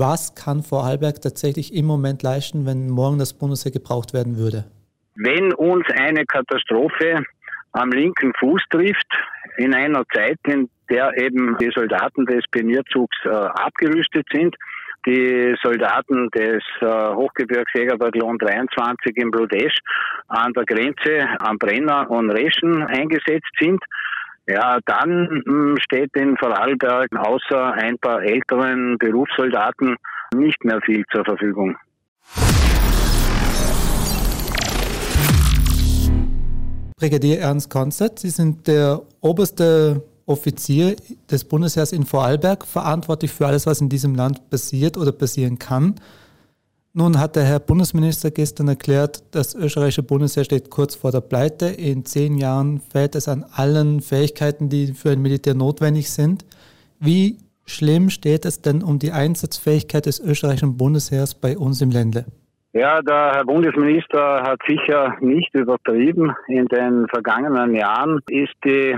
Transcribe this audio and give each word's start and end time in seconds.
was 0.00 0.34
kann 0.34 0.62
Vorarlberg 0.62 1.20
tatsächlich 1.20 1.74
im 1.74 1.84
Moment 1.84 2.22
leisten, 2.22 2.66
wenn 2.66 2.88
morgen 2.88 3.18
das 3.18 3.38
Bundesheer 3.38 3.70
gebraucht 3.70 4.12
werden 4.12 4.36
würde? 4.36 4.64
Wenn 5.14 5.52
uns 5.52 5.84
eine 5.94 6.24
Katastrophe 6.24 7.22
am 7.72 7.90
linken 7.90 8.32
Fuß 8.40 8.62
trifft, 8.70 9.06
in 9.58 9.74
einer 9.74 10.02
Zeit, 10.14 10.38
in 10.46 10.68
der 10.88 11.16
eben 11.18 11.56
die 11.58 11.70
Soldaten 11.74 12.24
des 12.26 12.44
Pionierzugs 12.50 13.16
äh, 13.24 13.28
abgerüstet 13.28 14.26
sind, 14.32 14.56
die 15.06 15.54
Soldaten 15.62 16.28
des 16.30 16.62
äh, 16.80 16.86
Hochgebirgsjägerbataillon 16.86 18.38
23 18.38 19.16
in 19.16 19.30
Bludesch 19.30 19.78
an 20.28 20.52
der 20.52 20.64
Grenze 20.64 21.26
am 21.38 21.58
Brenner 21.58 22.10
und 22.10 22.30
Reschen 22.30 22.82
eingesetzt 22.82 23.50
sind. 23.58 23.82
Ja, 24.46 24.78
dann 24.86 25.42
hm, 25.44 25.76
steht 25.80 26.10
in 26.14 26.36
Vorarlberg 26.36 27.08
außer 27.16 27.72
ein 27.74 27.98
paar 27.98 28.22
älteren 28.22 28.96
Berufssoldaten 28.98 29.96
nicht 30.34 30.64
mehr 30.64 30.80
viel 30.82 31.04
zur 31.12 31.24
Verfügung. 31.24 31.76
Brigadier 36.96 37.40
Ernst 37.40 37.70
Konzert, 37.70 38.18
Sie 38.18 38.30
sind 38.30 38.66
der 38.66 39.00
oberste 39.20 40.02
Offizier 40.26 40.96
des 41.30 41.44
Bundesheers 41.44 41.92
in 41.92 42.04
Vorarlberg, 42.04 42.66
verantwortlich 42.66 43.32
für 43.32 43.46
alles, 43.46 43.66
was 43.66 43.80
in 43.80 43.88
diesem 43.88 44.14
Land 44.14 44.50
passiert 44.50 44.96
oder 44.96 45.12
passieren 45.12 45.58
kann. 45.58 45.94
Nun 46.92 47.20
hat 47.20 47.36
der 47.36 47.44
Herr 47.44 47.60
Bundesminister 47.60 48.32
gestern 48.32 48.66
erklärt, 48.66 49.22
das 49.30 49.54
österreichische 49.54 50.02
Bundesheer 50.02 50.42
steht 50.42 50.70
kurz 50.70 50.96
vor 50.96 51.12
der 51.12 51.20
Pleite. 51.20 51.66
In 51.66 52.04
zehn 52.04 52.36
Jahren 52.36 52.80
fällt 52.80 53.14
es 53.14 53.28
an 53.28 53.44
allen 53.54 54.00
Fähigkeiten, 54.00 54.68
die 54.68 54.88
für 54.94 55.10
ein 55.10 55.22
Militär 55.22 55.54
notwendig 55.54 56.10
sind. 56.10 56.44
Wie 56.98 57.38
schlimm 57.64 58.10
steht 58.10 58.44
es 58.44 58.60
denn 58.60 58.82
um 58.82 58.98
die 58.98 59.12
Einsatzfähigkeit 59.12 60.06
des 60.06 60.18
österreichischen 60.18 60.76
Bundesheers 60.76 61.36
bei 61.36 61.56
uns 61.56 61.80
im 61.80 61.92
Ländle? 61.92 62.24
Ja, 62.72 63.00
der 63.02 63.34
Herr 63.34 63.44
Bundesminister 63.44 64.42
hat 64.42 64.58
sicher 64.66 65.16
nicht 65.20 65.54
übertrieben. 65.54 66.34
In 66.48 66.66
den 66.66 67.06
vergangenen 67.06 67.74
Jahren 67.76 68.18
ist 68.28 68.54
die 68.64 68.96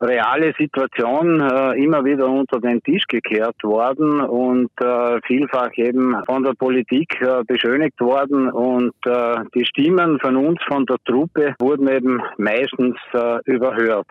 reale 0.00 0.52
Situation 0.58 1.40
äh, 1.40 1.82
immer 1.82 2.04
wieder 2.04 2.26
unter 2.28 2.60
den 2.60 2.82
Tisch 2.82 3.04
gekehrt 3.08 3.62
worden 3.62 4.20
und 4.20 4.70
äh, 4.80 5.20
vielfach 5.26 5.70
eben 5.74 6.16
von 6.24 6.44
der 6.44 6.52
Politik 6.54 7.20
äh, 7.20 7.42
beschönigt 7.44 8.00
worden 8.00 8.50
und 8.50 8.94
äh, 9.06 9.36
die 9.54 9.66
Stimmen 9.66 10.20
von 10.20 10.36
uns, 10.36 10.60
von 10.68 10.86
der 10.86 10.98
Truppe, 11.04 11.54
wurden 11.58 11.88
eben 11.88 12.22
meistens 12.36 12.96
äh, 13.12 13.38
überhört. 13.44 14.06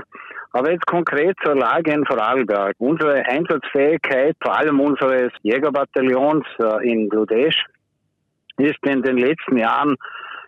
Aber 0.52 0.72
jetzt 0.72 0.88
konkret 0.88 1.36
zur 1.44 1.56
Lage 1.56 1.94
in 1.94 2.06
Vorarlberg. 2.06 2.76
Unsere 2.80 3.26
Einsatzfähigkeit, 3.26 4.36
vor 4.42 4.58
allem 4.58 4.80
unseres 4.80 5.32
Jägerbataillons 5.42 6.46
äh, 6.60 6.90
in 6.90 7.10
Ludesch, 7.10 7.64
ist 8.58 8.80
in 8.86 9.04
den 9.04 9.18
letzten 9.18 9.58
Jahren 9.58 9.96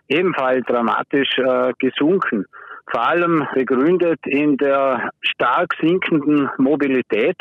ebenfalls 0.08 0.66
dramatisch 0.66 1.40
gesunken 1.78 2.44
vor 2.90 3.06
allem 3.06 3.46
begründet 3.54 4.20
in 4.26 4.56
der 4.56 5.10
stark 5.20 5.74
sinkenden 5.80 6.50
Mobilität. 6.58 7.36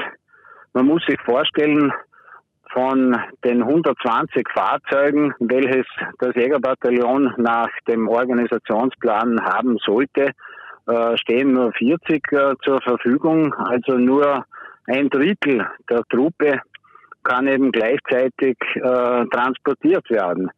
Man 0.74 0.86
muss 0.86 1.04
sich 1.06 1.20
vorstellen, 1.22 1.92
von 2.72 3.18
den 3.44 3.64
120 3.64 4.48
Fahrzeugen, 4.54 5.34
welches 5.40 5.86
das 6.20 6.36
Jägerbataillon 6.36 7.34
nach 7.38 7.70
dem 7.88 8.08
Organisationsplan 8.08 9.42
haben 9.44 9.78
sollte, 9.80 10.32
äh, 10.88 11.18
stehen 11.18 11.54
nur 11.54 11.72
40 11.74 12.22
äh, 12.32 12.54
zur 12.64 12.82
Verfügung. 12.82 13.54
Also 13.54 13.94
nur 13.94 14.46
ein 14.88 15.10
Drittel 15.10 15.68
der 15.90 16.04
Truppe 16.10 16.62
kann 17.24 17.48
eben 17.48 17.72
gleichzeitig 17.72 18.58
äh, 18.76 19.26
transportiert 19.32 20.10
werden. 20.10 20.50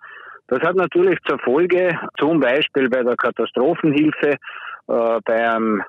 Das 0.48 0.60
hat 0.62 0.76
natürlich 0.76 1.18
zur 1.26 1.40
Folge, 1.40 1.98
zum 2.20 2.40
Beispiel 2.42 2.90
bei 2.90 3.04
der 3.04 3.16
Katastrophenhilfe, 3.16 4.36
äh, 4.92 5.20
beim 5.26 5.84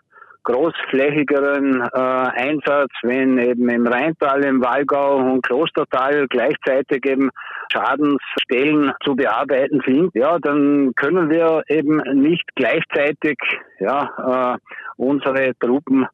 großflächigeren 0.44 1.82
äh, 1.82 1.99
Einsatz, 1.99 2.91
wenn 3.03 3.38
eben 3.38 3.69
im 3.69 3.87
Rheintal, 3.87 4.44
im 4.44 4.62
Wallgau 4.62 5.16
und 5.16 5.43
Klostertal 5.43 6.26
gleichzeitig 6.28 7.04
eben 7.06 7.31
Schadensstellen 7.72 8.93
zu 9.04 9.15
bearbeiten 9.15 9.81
sind, 9.87 10.10
ja, 10.15 10.38
dann 10.41 10.93
können 10.97 11.31
wir 11.31 11.62
eben 11.69 11.99
nicht 12.21 12.44
gleichzeitig 12.56 13.38
ja, 13.78 14.56
äh, 14.56 14.59
unsere 14.97 15.53
Truppen 15.60 16.06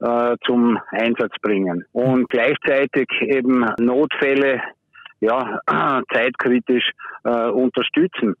äh, 0.00 0.36
zum 0.44 0.78
Einsatz 0.90 1.32
bringen 1.40 1.84
und 1.92 2.28
gleichzeitig 2.28 3.06
eben 3.20 3.66
Notfälle 3.78 4.60
ja, 5.20 5.60
zeitkritisch 6.12 6.90
äh, 7.24 7.48
unterstützen. 7.48 8.34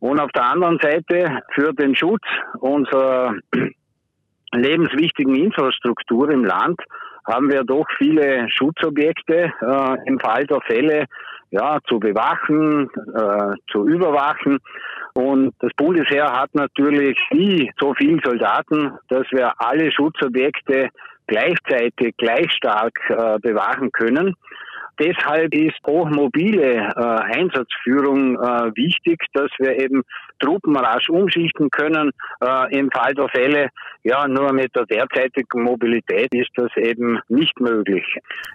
Und 0.00 0.18
auf 0.18 0.32
der 0.32 0.44
anderen 0.44 0.78
Seite 0.82 1.42
für 1.54 1.72
den 1.72 1.94
Schutz 1.94 2.24
unserer 2.58 3.34
lebenswichtigen 4.52 5.34
Infrastruktur 5.36 6.30
im 6.30 6.44
Land 6.44 6.80
haben 7.26 7.50
wir 7.50 7.64
doch 7.64 7.86
viele 7.98 8.48
Schutzobjekte 8.50 9.52
äh, 9.60 9.96
im 10.06 10.18
Fall 10.18 10.46
der 10.46 10.60
Fälle 10.62 11.04
ja, 11.50 11.78
zu 11.86 11.98
bewachen, 11.98 12.88
äh, 13.14 13.54
zu 13.70 13.86
überwachen. 13.86 14.58
Und 15.14 15.54
das 15.58 15.72
Bundesheer 15.76 16.32
hat 16.32 16.54
natürlich 16.54 17.18
nie 17.32 17.70
so 17.78 17.94
viele 17.94 18.20
Soldaten, 18.24 18.92
dass 19.08 19.26
wir 19.32 19.52
alle 19.58 19.90
Schutzobjekte 19.92 20.88
gleichzeitig 21.26 22.16
gleich 22.16 22.50
stark 22.52 22.98
äh, 23.08 23.38
bewachen 23.40 23.92
können. 23.92 24.34
Deshalb 25.00 25.54
ist 25.54 25.78
hochmobile 25.86 26.74
äh, 26.74 27.38
Einsatzführung 27.38 28.34
äh, 28.34 28.70
wichtig, 28.76 29.24
dass 29.32 29.50
wir 29.58 29.80
eben 29.80 30.02
Truppen 30.40 30.76
rasch 30.76 31.08
umschichten 31.08 31.70
können. 31.70 32.10
Äh, 32.42 32.78
Im 32.78 32.90
Fall 32.90 33.14
der 33.14 33.28
Fälle, 33.30 33.70
ja, 34.02 34.28
nur 34.28 34.52
mit 34.52 34.76
der 34.76 34.84
derzeitigen 34.84 35.62
Mobilität 35.62 36.34
ist 36.34 36.50
das 36.56 36.70
eben 36.76 37.18
nicht 37.28 37.58
möglich. 37.60 38.04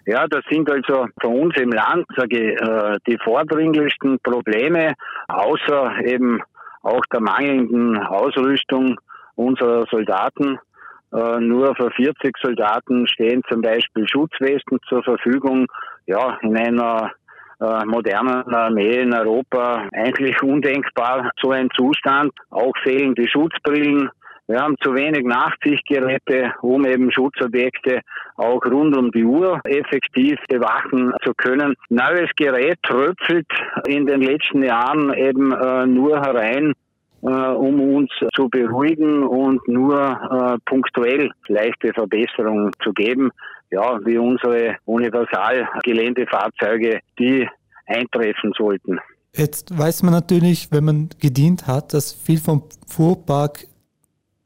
Ja, 0.06 0.28
das 0.28 0.44
sind 0.50 0.70
also 0.70 1.08
für 1.20 1.30
uns 1.30 1.56
im 1.58 1.72
Land 1.72 2.06
sage 2.16 2.52
ich, 2.54 2.62
äh, 2.62 2.98
die 3.08 3.18
vordringlichsten 3.24 4.20
Probleme, 4.20 4.94
außer 5.28 5.96
eben 6.06 6.44
auch 6.84 7.02
der 7.12 7.22
mangelnden 7.22 7.98
Ausrüstung 7.98 9.00
unserer 9.34 9.86
Soldaten. 9.90 10.60
Äh, 11.12 11.40
nur 11.40 11.76
für 11.76 11.90
40 11.92 12.36
Soldaten 12.42 13.08
stehen 13.08 13.42
zum 13.50 13.62
Beispiel 13.62 14.08
Schutzwesten 14.08 14.80
zur 14.88 15.02
Verfügung. 15.04 15.66
Ja, 16.08 16.38
in 16.42 16.56
einer 16.56 17.12
äh, 17.60 17.86
modernen 17.86 18.54
Armee 18.54 19.02
in 19.02 19.14
Europa 19.14 19.88
eigentlich 19.94 20.42
undenkbar 20.44 21.32
so 21.42 21.52
ein 21.52 21.70
Zustand. 21.76 22.32
Auch 22.50 22.74
fehlen 22.84 23.16
die 23.16 23.28
Schutzbrillen. 23.28 24.10
Wir 24.48 24.60
haben 24.62 24.76
zu 24.84 24.94
wenig 24.94 25.26
Nachtsichtgeräte, 25.26 26.54
um 26.62 26.86
eben 26.86 27.12
Schutzobjekte 27.12 28.02
auch 28.36 28.64
rund 28.66 28.96
um 28.96 29.12
die 29.12 29.24
Uhr 29.24 29.60
effektiv 29.64 30.38
bewachen 30.48 31.14
zu 31.24 31.34
können. 31.34 31.76
Neues 31.90 32.30
Gerät 32.36 32.78
tröpfelt 32.84 33.48
in 33.88 34.06
den 34.06 34.22
letzten 34.22 34.62
Jahren 34.62 35.14
eben 35.14 35.52
äh, 35.52 35.88
nur 35.88 36.20
herein 36.20 36.74
äh, 37.26 37.28
um 37.28 37.96
uns 37.96 38.12
zu 38.36 38.50
beruhigen 38.50 39.24
und 39.24 39.68
nur 39.68 40.00
äh, 40.00 40.58
punktuell 40.66 41.32
leichte 41.48 41.92
Verbesserungen 41.94 42.72
zu 42.84 42.94
geben. 42.94 43.32
Ja, 43.76 44.00
wie 44.06 44.18
unsere 44.18 44.78
Universalgeländefahrzeuge, 44.86 47.02
die 47.20 47.46
eintreffen 47.88 48.54
sollten. 48.58 49.00
Jetzt 49.36 49.78
weiß 49.78 50.04
man 50.04 50.14
natürlich, 50.14 50.72
wenn 50.72 50.86
man 50.86 51.10
gedient 51.20 51.68
hat, 51.68 51.94
dass 51.94 52.14
viel 52.14 52.40
vom 52.40 52.64
Fuhrpark 52.88 53.68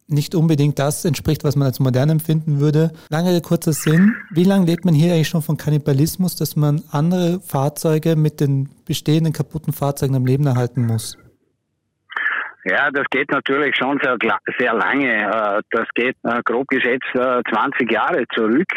nicht 0.07 0.33
unbedingt 0.33 0.79
das 0.79 1.05
entspricht, 1.05 1.43
was 1.43 1.55
man 1.55 1.67
als 1.67 1.79
modern 1.79 2.09
empfinden 2.09 2.59
würde. 2.59 2.91
Lange 3.09 3.39
kurzer 3.41 3.73
Sinn. 3.73 4.15
Wie 4.31 4.45
lange 4.45 4.65
lebt 4.65 4.83
man 4.83 4.95
hier 4.95 5.13
eigentlich 5.13 5.27
schon 5.27 5.43
von 5.43 5.57
Kannibalismus, 5.57 6.35
dass 6.35 6.55
man 6.55 6.81
andere 6.89 7.39
Fahrzeuge 7.39 8.15
mit 8.15 8.39
den 8.39 8.69
bestehenden 8.85 9.31
kaputten 9.31 9.73
Fahrzeugen 9.73 10.15
am 10.15 10.25
Leben 10.25 10.47
erhalten 10.47 10.87
muss? 10.87 11.15
Ja, 12.65 12.91
das 12.91 13.05
geht 13.09 13.31
natürlich 13.31 13.75
schon 13.75 13.99
sehr, 14.03 14.17
sehr 14.57 14.73
lange. 14.73 15.07
Äh, 15.07 15.61
das 15.71 15.87
geht 15.95 16.15
äh, 16.23 16.41
grob 16.43 16.67
geschätzt 16.67 17.07
20 17.13 17.89
äh, 17.89 17.93
Jahre 17.93 18.25
zurück. 18.33 18.67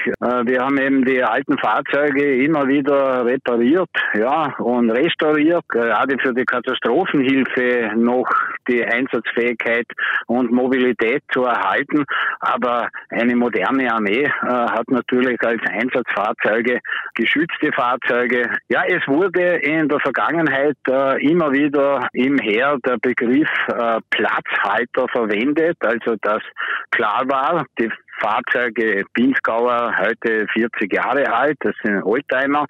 Wir 0.44 0.60
haben 0.60 0.78
eben 0.78 1.04
die 1.04 1.22
alten 1.22 1.58
Fahrzeuge 1.58 2.44
immer 2.44 2.66
wieder 2.68 3.24
repariert, 3.24 3.90
ja, 4.14 4.54
und 4.58 4.90
restauriert, 4.90 5.64
gerade 5.68 6.16
für 6.18 6.32
die 6.32 6.44
Katastrophenhilfe 6.44 7.92
noch 7.96 8.28
die 8.68 8.84
Einsatzfähigkeit 8.84 9.86
und 10.26 10.52
Mobilität 10.52 11.22
zu 11.32 11.44
erhalten. 11.44 12.04
Aber 12.40 12.88
eine 13.10 13.36
moderne 13.36 13.92
Armee 13.92 14.28
hat 14.28 14.88
natürlich 14.88 15.40
als 15.42 15.60
Einsatzfahrzeuge 15.68 16.80
geschützte 17.14 17.72
Fahrzeuge. 17.72 18.50
Ja, 18.68 18.84
es 18.86 19.06
wurde 19.06 19.56
in 19.56 19.88
der 19.88 20.00
Vergangenheit 20.00 20.76
immer 21.20 21.52
wieder 21.52 22.08
im 22.12 22.38
Heer 22.38 22.78
der 22.84 22.98
Begriff 22.98 23.48
äh, 23.68 24.00
Platzhalter 24.10 25.08
verwendet, 25.08 25.76
also 25.80 26.16
dass 26.22 26.42
klar 26.90 27.22
war, 27.28 27.66
die 27.78 27.90
Fahrzeuge 28.22 29.04
Pinzgauer 29.14 29.92
heute 29.98 30.46
40 30.52 30.92
Jahre 30.92 31.32
alt, 31.32 31.56
das 31.60 31.74
sind 31.82 32.02
Oldtimer, 32.04 32.66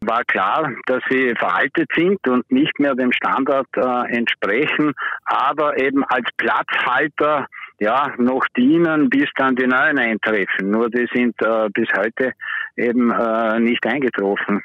war 0.00 0.24
klar, 0.24 0.70
dass 0.86 1.02
sie 1.10 1.34
veraltet 1.38 1.88
sind 1.94 2.26
und 2.28 2.50
nicht 2.50 2.78
mehr 2.78 2.94
dem 2.94 3.12
Standard 3.12 3.66
äh, 3.76 4.16
entsprechen, 4.16 4.92
aber 5.24 5.78
eben 5.78 6.04
als 6.04 6.28
Platzhalter 6.36 7.46
ja, 7.80 8.14
noch 8.18 8.46
dienen, 8.56 9.10
bis 9.10 9.28
dann 9.36 9.56
die 9.56 9.66
neuen 9.66 9.98
eintreffen. 9.98 10.70
Nur 10.70 10.88
die 10.88 11.08
sind 11.12 11.34
äh, 11.42 11.68
bis 11.74 11.88
heute 11.96 12.32
eben 12.76 13.10
äh, 13.10 13.58
nicht 13.58 13.84
eingetroffen. 13.84 14.62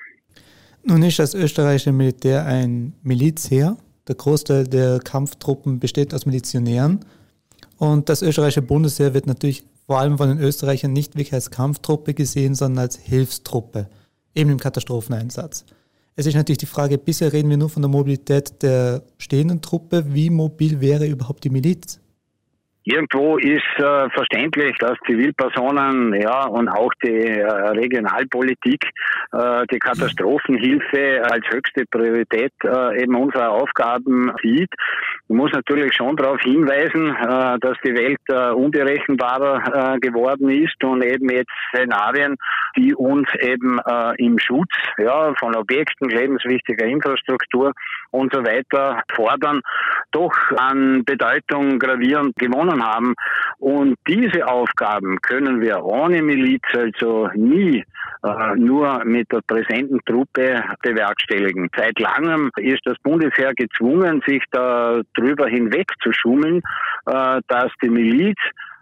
Nun 0.83 1.03
ist 1.03 1.19
das 1.19 1.33
österreichische 1.33 1.91
Militär 1.91 2.45
ein 2.45 2.93
Milizheer. 3.03 3.75
Der 4.07 4.15
Großteil 4.15 4.65
der 4.65 4.99
Kampftruppen 4.99 5.79
besteht 5.79 6.13
aus 6.13 6.25
Milizionären. 6.25 7.03
Und 7.77 8.07
das 8.07 8.21
österreichische 8.21 8.61
Bundesheer 8.61 9.13
wird 9.13 9.27
natürlich 9.27 9.63
vor 9.87 9.99
allem 9.99 10.17
von 10.17 10.29
den 10.29 10.39
Österreichern 10.39 10.91
nicht 10.93 11.15
wirklich 11.15 11.33
als 11.33 11.49
Kampftruppe 11.49 12.13
gesehen, 12.13 12.53
sondern 12.53 12.83
als 12.83 12.97
Hilfstruppe, 12.97 13.89
eben 14.35 14.51
im 14.51 14.59
Katastropheneinsatz. 14.59 15.65
Es 16.15 16.25
ist 16.25 16.35
natürlich 16.35 16.57
die 16.57 16.65
Frage, 16.65 16.97
bisher 16.97 17.31
reden 17.31 17.49
wir 17.49 17.57
nur 17.57 17.69
von 17.69 17.81
der 17.81 17.89
Mobilität 17.89 18.61
der 18.61 19.03
stehenden 19.17 19.61
Truppe. 19.61 20.13
Wie 20.13 20.29
mobil 20.29 20.81
wäre 20.81 21.07
überhaupt 21.07 21.43
die 21.43 21.49
Miliz? 21.49 21.99
Irgendwo 22.89 23.37
ist 23.37 23.79
äh, 23.79 24.09
verständlich, 24.11 24.77
dass 24.79 24.97
Zivilpersonen 25.05 26.13
ja 26.21 26.45
und 26.45 26.69
auch 26.69 26.93
die 27.03 27.09
äh, 27.09 27.45
Regionalpolitik 27.45 28.81
äh, 29.33 29.65
die 29.69 29.79
Katastrophenhilfe 29.79 31.21
als 31.29 31.45
höchste 31.49 31.83
Priorität 31.91 32.53
äh, 32.63 33.03
eben 33.03 33.15
unserer 33.15 33.51
Aufgaben 33.51 34.31
sieht. 34.41 34.73
Man 35.27 35.39
muss 35.39 35.51
natürlich 35.51 35.93
schon 35.95 36.15
darauf 36.15 36.39
hinweisen, 36.39 37.13
äh, 37.13 37.59
dass 37.59 37.75
die 37.83 37.93
Welt 37.93 38.21
äh, 38.29 38.51
unberechenbarer 38.51 39.97
geworden 39.99 40.49
ist 40.49 40.81
und 40.81 41.03
eben 41.03 41.29
jetzt 41.29 41.51
Szenarien, 41.73 42.35
die 42.77 42.95
uns 42.95 43.27
eben 43.41 43.79
im 44.17 44.39
Schutz 44.39 44.71
ja, 44.97 45.33
von 45.39 45.55
Objekten, 45.55 46.09
lebenswichtiger 46.09 46.85
Infrastruktur 46.85 47.73
und 48.11 48.33
so 48.33 48.43
weiter 48.43 49.01
fordern, 49.13 49.61
doch 50.11 50.33
an 50.55 51.03
Bedeutung 51.03 51.79
gravierend 51.79 52.35
gewonnen 52.37 52.76
haben. 52.83 53.13
Und 53.59 53.95
diese 54.07 54.47
Aufgaben 54.47 55.17
können 55.21 55.61
wir 55.61 55.83
ohne 55.83 56.21
Miliz 56.21 56.63
also 56.73 57.29
nie 57.33 57.83
äh, 58.23 58.55
nur 58.55 59.03
mit 59.05 59.31
der 59.31 59.41
präsenten 59.45 59.99
Truppe 60.05 60.63
bewerkstelligen. 60.81 61.69
Seit 61.75 61.99
langem 61.99 62.51
ist 62.57 62.81
das 62.85 62.97
Bundesheer 63.03 63.53
gezwungen, 63.53 64.21
sich 64.25 64.43
da 64.51 65.01
drüber 65.15 65.47
hinweg 65.47 65.87
zu 66.01 66.11
schummeln, 66.11 66.61
äh, 67.05 67.41
dass 67.47 67.71
die 67.81 67.89
Miliz 67.89 68.37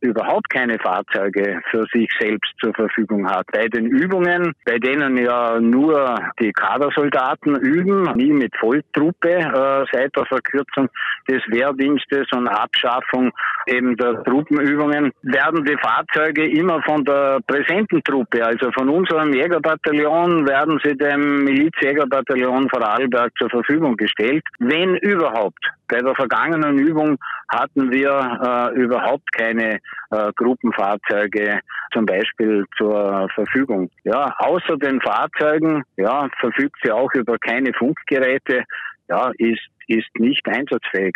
überhaupt 0.05 0.49
keine 0.49 0.77
Fahrzeuge 0.79 1.61
für 1.69 1.85
sich 1.93 2.09
selbst 2.19 2.51
zur 2.61 2.73
Verfügung 2.73 3.29
hat. 3.29 3.45
Bei 3.51 3.67
den 3.67 3.87
Übungen, 3.87 4.53
bei 4.65 4.77
denen 4.77 5.17
ja 5.17 5.59
nur 5.59 6.15
die 6.39 6.51
Kadersoldaten 6.51 7.55
üben, 7.55 8.03
nie 8.15 8.31
mit 8.31 8.55
Volltruppe 8.57 9.29
äh, 9.29 9.85
seit 9.91 10.15
der 10.15 10.25
Verkürzung 10.25 10.89
des 11.27 11.41
Wehrdienstes 11.47 12.27
und 12.35 12.47
Abschaffung 12.47 13.31
eben 13.67 13.97
der 13.97 14.23
Truppenübungen, 14.23 15.11
werden 15.23 15.65
die 15.65 15.77
Fahrzeuge 15.77 16.45
immer 16.49 16.81
von 16.83 17.03
der 17.03 17.39
präsenten 17.47 18.03
Truppe, 18.03 18.45
also 18.45 18.71
von 18.71 18.89
unserem 18.89 19.33
Jägerbataillon, 19.33 20.47
werden 20.47 20.79
sie 20.83 20.95
dem 20.95 21.43
Milizjägerbataillon 21.43 22.69
Vorarlberg 22.69 23.31
zur 23.37 23.49
Verfügung 23.49 23.97
gestellt, 23.97 24.43
wenn 24.59 24.95
überhaupt. 24.97 25.59
Bei 25.87 25.99
der 26.01 26.15
vergangenen 26.15 26.79
Übung 26.79 27.17
hatten 27.49 27.91
wir 27.91 28.73
äh, 28.73 28.79
überhaupt 28.79 29.31
keine 29.31 29.79
äh, 30.11 30.31
Gruppenfahrzeuge 30.35 31.59
zum 31.93 32.05
Beispiel 32.05 32.65
zur 32.77 33.27
Verfügung. 33.33 33.89
Ja, 34.03 34.33
außer 34.39 34.77
den 34.77 35.01
Fahrzeugen, 35.01 35.83
ja, 35.97 36.29
verfügt 36.39 36.75
sie 36.83 36.91
auch 36.91 37.11
über 37.13 37.37
keine 37.39 37.73
Funkgeräte, 37.73 38.63
ja, 39.09 39.31
ist, 39.37 39.67
ist 39.87 40.09
nicht 40.17 40.47
einsatzfähig. 40.47 41.15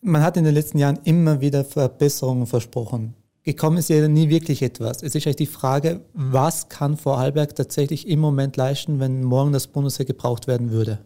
Man 0.00 0.22
hat 0.22 0.36
in 0.36 0.44
den 0.44 0.54
letzten 0.54 0.78
Jahren 0.78 0.98
immer 1.04 1.40
wieder 1.40 1.64
Verbesserungen 1.64 2.46
versprochen. 2.46 3.14
Gekommen 3.44 3.78
ist 3.78 3.88
ja 3.88 4.06
nie 4.08 4.28
wirklich 4.28 4.62
etwas. 4.62 5.02
Es 5.02 5.14
ist 5.14 5.26
eigentlich 5.26 5.36
die 5.36 5.46
Frage, 5.46 6.00
was 6.12 6.68
kann 6.68 6.96
Vorarlberg 6.96 7.54
tatsächlich 7.54 8.08
im 8.08 8.20
Moment 8.20 8.56
leisten, 8.56 9.00
wenn 9.00 9.22
morgen 9.22 9.52
das 9.52 9.66
Bundesheer 9.68 10.04
gebraucht 10.04 10.46
werden 10.46 10.70
würde? 10.70 10.98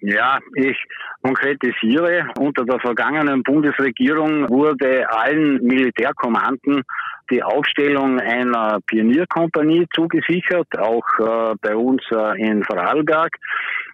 Ja, 0.00 0.38
ich 0.56 0.76
konkretisiere. 1.24 2.26
Unter 2.38 2.64
der 2.64 2.78
vergangenen 2.80 3.42
Bundesregierung 3.42 4.48
wurde 4.50 5.08
allen 5.10 5.62
Militärkommanden 5.62 6.82
die 7.30 7.42
Aufstellung 7.42 8.20
einer 8.20 8.78
Pionierkompanie 8.86 9.86
zugesichert, 9.94 10.68
auch 10.78 11.04
äh, 11.18 11.54
bei 11.60 11.74
uns 11.74 12.02
äh, 12.10 12.40
in 12.40 12.62
Vorarlberg. 12.64 13.30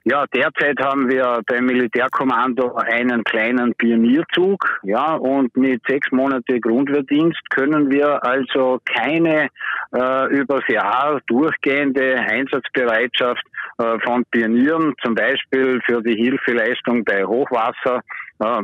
Ja, 0.04 0.24
derzeit 0.32 0.80
haben 0.80 1.10
wir 1.10 1.42
beim 1.46 1.66
Militärkommando 1.66 2.74
einen 2.74 3.22
kleinen 3.22 3.74
Pionierzug, 3.74 4.80
ja, 4.82 5.14
und 5.14 5.54
mit 5.56 5.82
sechs 5.86 6.10
Monate 6.10 6.58
Grundwehrdienst 6.58 7.50
können 7.50 7.90
wir 7.90 8.24
also 8.24 8.80
keine 8.86 9.48
äh, 9.94 10.26
übers 10.34 10.66
Jahr 10.68 11.20
durchgehende 11.26 12.16
Einsatzbereitschaft 12.16 13.44
äh, 13.78 13.98
von 14.00 14.24
Pionieren, 14.30 14.94
zum 15.02 15.14
Beispiel 15.14 15.80
für 15.84 16.02
die 16.02 16.16
Hilfeleistung 16.16 17.04
bei 17.04 17.24
Hochwasser, 17.24 18.00
äh, 18.38 18.62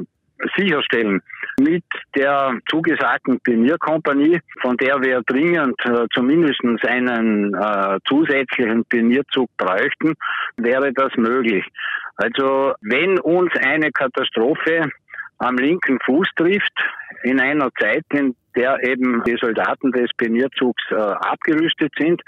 sicherstellen. 0.57 1.23
Mit 1.61 1.85
der 2.15 2.59
zugesagten 2.69 3.41
Pionierkompanie, 3.41 4.41
von 4.61 4.77
der 4.77 5.01
wir 5.01 5.23
dringend 5.23 5.79
äh, 5.85 6.07
zumindest 6.13 6.61
einen 6.87 7.55
äh, 7.55 7.99
zusätzlichen 8.07 8.85
Pionierzug 8.85 9.49
bräuchten, 9.57 10.15
wäre 10.57 10.93
das 10.93 11.15
möglich. 11.17 11.65
Also 12.17 12.75
wenn 12.83 13.19
uns 13.21 13.53
eine 13.57 13.91
Katastrophe 13.91 14.91
am 15.39 15.57
linken 15.57 15.99
Fuß 16.05 16.29
trifft, 16.37 16.73
in 17.23 17.41
einer 17.41 17.71
Zeit, 17.79 18.05
in 18.13 18.35
der 18.55 18.83
eben 18.83 19.23
die 19.25 19.37
Soldaten 19.41 19.93
des 19.93 20.11
Pionierzugs 20.17 20.83
äh, 20.91 20.95
abgerüstet 20.95 21.93
sind, 21.99 22.23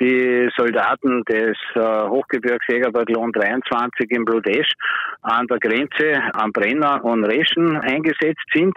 die 0.00 0.48
Soldaten 0.56 1.22
des 1.24 1.56
äh, 1.74 1.80
Hochgebirgsjägerbataillon 1.80 3.32
23 3.32 4.10
in 4.10 4.24
Bludesch 4.24 4.72
an 5.22 5.46
der 5.46 5.58
Grenze 5.58 6.20
am 6.34 6.52
Brenner 6.52 7.04
und 7.04 7.24
Reschen 7.24 7.76
eingesetzt 7.76 8.44
sind. 8.52 8.76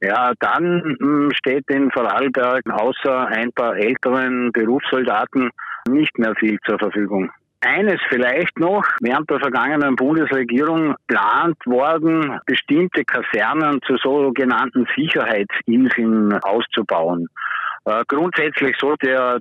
Ja, 0.00 0.32
dann 0.38 0.96
hm, 0.98 1.30
steht 1.34 1.64
in 1.68 1.90
Vorarlberg 1.90 2.62
außer 2.70 3.26
ein 3.28 3.52
paar 3.52 3.76
älteren 3.76 4.52
Berufssoldaten 4.52 5.50
nicht 5.88 6.18
mehr 6.18 6.34
viel 6.36 6.58
zur 6.66 6.78
Verfügung. 6.78 7.30
Eines 7.60 7.98
vielleicht 8.10 8.58
noch, 8.58 8.84
während 9.00 9.30
der 9.30 9.40
vergangenen 9.40 9.96
Bundesregierung 9.96 10.96
plant 11.06 11.56
worden, 11.64 12.38
bestimmte 12.44 13.04
Kasernen 13.04 13.80
zu 13.86 13.96
sogenannten 13.96 14.86
Sicherheitsinseln 14.94 16.34
auszubauen. 16.42 17.28
Äh, 17.86 18.04
grundsätzlich 18.06 18.76
sollte 18.78 19.10
ja 19.10 19.38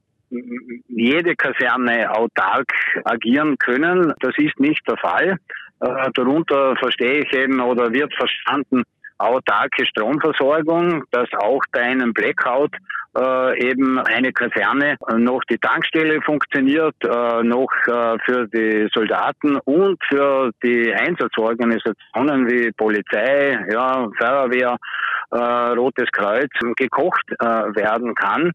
jede 0.87 1.35
Kaserne 1.35 2.11
autark 2.11 2.71
agieren 3.05 3.57
können. 3.57 4.13
Das 4.19 4.33
ist 4.37 4.59
nicht 4.59 4.81
der 4.87 4.97
Fall. 4.97 5.37
Äh, 5.79 6.09
darunter 6.13 6.75
verstehe 6.77 7.23
ich 7.23 7.33
eben 7.33 7.59
oder 7.59 7.91
wird 7.91 8.13
verstanden 8.15 8.83
autarke 9.17 9.85
Stromversorgung, 9.85 11.03
dass 11.11 11.29
auch 11.37 11.61
bei 11.71 11.81
einem 11.81 12.13
Blackout 12.13 12.75
äh, 13.15 13.69
eben 13.69 13.99
eine 13.99 14.31
Kaserne 14.31 14.97
noch 15.17 15.41
die 15.49 15.57
Tankstelle 15.57 16.21
funktioniert, 16.21 16.95
äh, 17.03 17.43
noch 17.43 17.69
äh, 17.85 18.17
für 18.25 18.47
die 18.47 18.89
Soldaten 18.93 19.57
und 19.65 20.01
für 20.09 20.51
die 20.63 20.93
Einsatzorganisationen 20.93 22.49
wie 22.49 22.71
Polizei, 22.71 23.59
ja, 23.71 24.09
Feuerwehr, 24.17 24.77
äh, 25.31 25.37
Rotes 25.37 26.09
Kreuz 26.11 26.49
gekocht 26.75 27.23
äh, 27.39 27.45
werden 27.45 28.15
kann. 28.15 28.51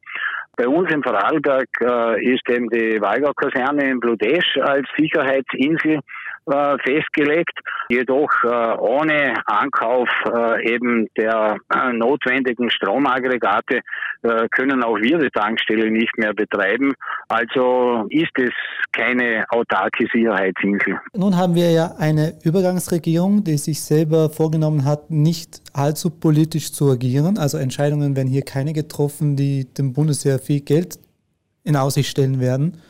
Bei 0.59 0.67
uns 0.67 0.91
in 0.91 1.05
Vorarlberg 1.05 1.69
äh, 1.81 2.35
ist 2.35 2.50
eben 2.50 2.69
die 2.69 3.00
Weigau-Kaserne 3.00 3.91
in 3.91 4.00
Bludesch 4.00 4.59
als 4.61 4.88
Sicherheitsinsel 4.97 6.00
äh, 6.50 6.78
festgelegt, 6.78 7.59
jedoch 7.88 8.31
äh, 8.45 8.49
ohne 8.78 9.35
Ankauf 9.47 10.09
äh, 10.26 10.75
eben 10.75 11.09
der 11.17 11.57
notwendigen 11.93 12.71
Stromaggregate 12.71 13.81
können 14.50 14.83
auch 14.83 14.97
wir 14.97 15.19
die 15.19 15.31
Tankstelle 15.31 15.90
nicht 15.90 16.17
mehr 16.19 16.35
betreiben. 16.35 16.93
Also 17.28 18.07
ist 18.11 18.33
es 18.37 18.50
keine 18.93 19.45
autarke 19.50 20.07
Sicherheitsinsel. 20.12 20.99
Nun 21.14 21.37
haben 21.37 21.55
wir 21.55 21.71
ja 21.71 21.95
eine 21.99 22.35
Übergangsregierung, 22.43 23.45
die 23.45 23.57
sich 23.59 23.81
selber 23.81 24.28
vorgenommen 24.28 24.85
hat, 24.85 25.11
nicht 25.11 25.62
allzu 25.73 26.11
politisch 26.11 26.73
zu 26.73 26.90
agieren. 26.90 27.38
Also 27.38 27.59
Entscheidungen 27.59 28.17
werden 28.17 28.28
hier 28.28 28.43
keine 28.43 28.73
getroffen, 28.73 29.37
die 29.37 29.73
dem 29.73 29.93
Bundesheer 29.93 30.40
viel 30.40 30.62
Geld 30.62 30.99
in 31.62 31.76
Aussicht 31.76 32.11
stellen 32.11 32.40
werden. 32.40 32.81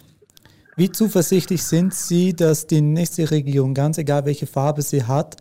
Wie 0.78 0.92
zuversichtlich 0.92 1.64
sind 1.64 1.92
Sie, 1.92 2.34
dass 2.34 2.68
die 2.68 2.80
nächste 2.80 3.28
Regierung, 3.32 3.74
ganz 3.74 3.98
egal 3.98 4.24
welche 4.26 4.46
Farbe 4.46 4.80
sie 4.80 5.02
hat, 5.02 5.34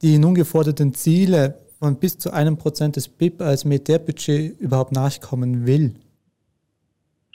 die 0.00 0.16
nun 0.16 0.34
geforderten 0.34 0.94
Ziele 0.94 1.58
von 1.78 1.96
bis 1.96 2.16
zu 2.16 2.30
einem 2.30 2.56
Prozent 2.56 2.96
des 2.96 3.06
BIP 3.06 3.42
als 3.42 3.66
Militärbudget 3.66 4.58
überhaupt 4.58 4.92
nachkommen 4.92 5.66
will? 5.66 5.92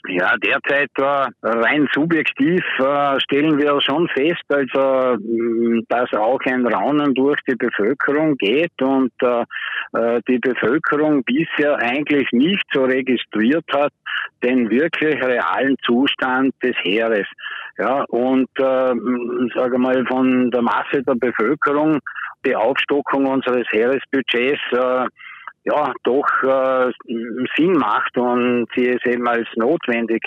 Ja, 0.08 0.36
derzeit 0.38 0.90
äh, 0.98 1.28
rein 1.42 1.86
subjektiv 1.92 2.62
äh, 2.78 3.20
stellen 3.20 3.58
wir 3.58 3.78
schon 3.82 4.08
fest, 4.08 4.42
also 4.48 5.18
mm, 5.18 5.82
dass 5.88 6.12
auch 6.14 6.40
ein 6.46 6.66
Raunen 6.66 7.14
durch 7.14 7.38
die 7.46 7.56
Bevölkerung 7.56 8.36
geht 8.36 8.72
und 8.80 9.12
äh, 9.20 10.20
die 10.26 10.38
Bevölkerung 10.38 11.22
bisher 11.24 11.76
eigentlich 11.76 12.26
nicht 12.32 12.64
so 12.72 12.84
registriert 12.84 13.64
hat 13.72 13.92
den 14.42 14.70
wirklich 14.70 15.22
realen 15.22 15.76
Zustand 15.84 16.54
des 16.62 16.76
Heeres. 16.82 17.26
Ja, 17.76 18.04
und 18.08 18.48
äh, 18.58 18.94
sage 19.54 19.78
mal 19.78 20.04
von 20.06 20.50
der 20.50 20.62
Masse 20.62 21.02
der 21.06 21.14
Bevölkerung 21.14 21.98
die 22.44 22.54
Aufstockung 22.54 23.26
unseres 23.26 23.66
Heeresbudgets 23.70 24.60
äh, 24.72 25.06
ja 25.64 25.92
doch 26.04 26.26
äh, 26.42 26.92
Sinn 27.56 27.72
macht 27.72 28.16
und 28.16 28.66
sie 28.74 28.88
es 28.88 29.04
eben 29.04 29.26
als 29.28 29.46
notwendig 29.56 30.22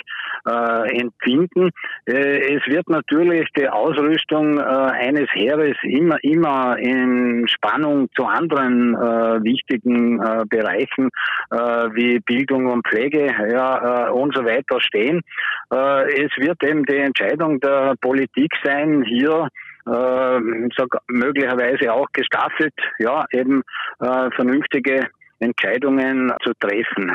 äh, 0.47 1.00
empfinden. 1.00 1.71
Äh, 2.05 2.55
es 2.55 2.67
wird 2.67 2.89
natürlich 2.89 3.47
die 3.57 3.67
Ausrüstung 3.67 4.59
äh, 4.59 4.61
eines 4.61 5.29
Heeres 5.33 5.77
immer 5.83 6.17
immer 6.23 6.77
in 6.77 7.47
Spannung 7.47 8.09
zu 8.15 8.25
anderen 8.25 8.95
äh, 8.95 9.43
wichtigen 9.43 10.21
äh, 10.21 10.43
Bereichen 10.50 11.09
wie 11.51 12.19
Bildung 12.19 12.67
und 12.67 12.88
Pflege 12.88 13.33
ja, 13.51 14.09
und 14.09 14.33
so 14.33 14.45
weiter 14.45 14.79
stehen. 14.79 15.21
es 15.69 16.31
wird 16.38 16.63
eben 16.63 16.85
die 16.85 16.97
Entscheidung 16.97 17.59
der 17.59 17.95
Politik 18.00 18.53
sein, 18.63 19.03
hier 19.03 19.50
äh, 19.85 20.39
sag, 20.77 20.89
möglicherweise 21.07 21.91
auch 21.91 22.07
gestaffelt, 22.13 22.73
ja, 23.00 23.25
eben 23.31 23.63
äh, 24.00 24.29
vernünftige 24.31 25.07
Entscheidungen 25.41 26.31
zu 26.43 26.53
treffen. 26.60 27.12